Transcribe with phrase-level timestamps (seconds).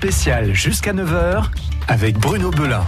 [0.00, 1.44] spécial jusqu'à 9h
[1.86, 2.86] avec Bruno Belin.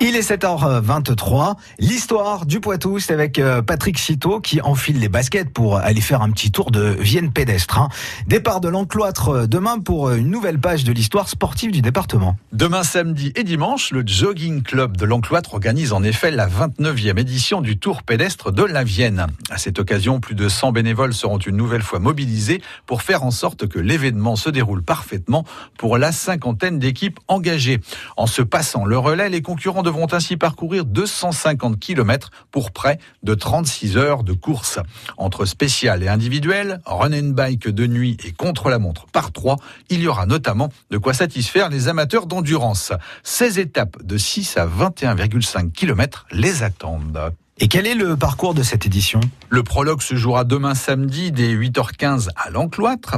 [0.00, 1.56] Il est 7h23.
[1.80, 6.22] L'histoire du Poitou, c'est avec euh, Patrick Citeau qui enfile les baskets pour aller faire
[6.22, 7.80] un petit tour de Vienne pédestre.
[7.80, 7.88] Hein.
[8.28, 12.36] Départ de l'encloître euh, demain pour euh, une nouvelle page de l'histoire sportive du département.
[12.52, 17.60] Demain samedi et dimanche, le Jogging Club de l'encloître organise en effet la 29e édition
[17.60, 19.26] du Tour pédestre de la Vienne.
[19.50, 23.32] À cette occasion, plus de 100 bénévoles seront une nouvelle fois mobilisés pour faire en
[23.32, 25.44] sorte que l'événement se déroule parfaitement
[25.76, 27.80] pour la cinquantaine d'équipes engagées.
[28.16, 33.32] En se passant le relais, les concurrents devront ainsi parcourir 250 km pour près de
[33.32, 34.80] 36 heures de course.
[35.16, 39.56] Entre spécial et individuel, run and bike de nuit et contre-la-montre par trois,
[39.88, 42.92] il y aura notamment de quoi satisfaire les amateurs d'endurance.
[43.22, 47.32] 16 étapes de 6 à 21,5 km les attendent.
[47.60, 49.18] Et quel est le parcours de cette édition?
[49.48, 53.16] Le prologue se jouera demain samedi dès 8h15 à l'Encloître.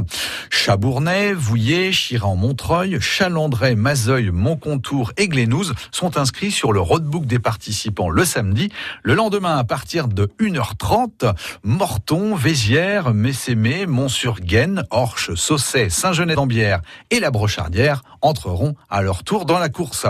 [0.49, 8.09] Chabournay, Vouillé, Chiran-Montreuil, Chalandray, Mazeuil, Montcontour et Glénouse sont inscrits sur le roadbook des participants
[8.09, 8.69] le samedi.
[9.03, 17.29] Le lendemain, à partir de 1h30, Morton, Vézières, Messémé, Mont-sur-Gaine, Orche, Sausset, Saint-Genès-d'Ambière et la
[17.29, 20.07] Brochardière entreront à leur tour dans la course.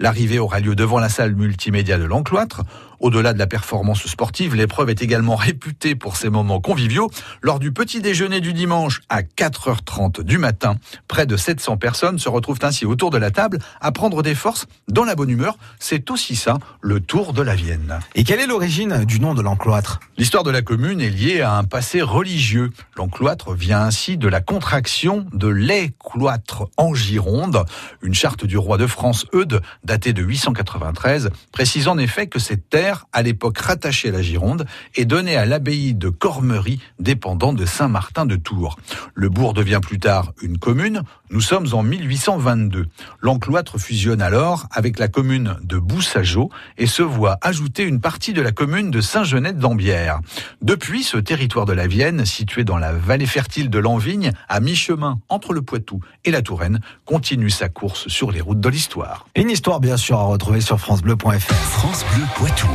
[0.00, 2.62] L'arrivée aura lieu devant la salle multimédia de l'Encloître.
[3.00, 3.67] Au-delà de la performance
[4.08, 7.10] sportive, l'épreuve est également réputée pour ses moments conviviaux.
[7.42, 12.28] Lors du petit déjeuner du dimanche à 4h30 du matin, près de 700 personnes se
[12.28, 15.56] retrouvent ainsi autour de la table à prendre des forces dans la bonne humeur.
[15.78, 18.00] C'est aussi ça, le Tour de la Vienne.
[18.14, 20.00] Et quelle est l'origine du nom de l'encloître?
[20.16, 22.70] L'histoire de la commune est liée à un passé religieux.
[22.96, 27.64] L'encloître vient ainsi de la contraction de les cloîtres en Gironde.
[28.02, 32.68] Une charte du roi de France Eudes, datée de 893, précise en effet que cette
[32.68, 37.64] terre à l'époque rattachée à la Gironde, est donné à l'abbaye de Cormery, dépendant de
[37.64, 38.76] Saint-Martin de Tours.
[39.14, 41.02] Le bourg devient plus tard une commune.
[41.30, 42.86] Nous sommes en 1822.
[43.20, 48.42] L'encloître fusionne alors avec la commune de Boussageau et se voit ajouter une partie de
[48.42, 50.20] la commune de Saint-Genès-d'Ambière.
[50.62, 55.20] Depuis, ce territoire de la Vienne, situé dans la vallée fertile de l'Envigne, à mi-chemin
[55.28, 59.26] entre le Poitou et la Touraine, continue sa course sur les routes de l'histoire.
[59.34, 61.54] Une histoire bien sûr à retrouver sur francebleu.fr.
[61.54, 62.68] France Bleu Poitou.